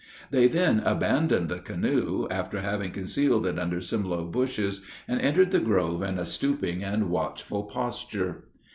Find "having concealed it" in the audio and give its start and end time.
2.61-3.59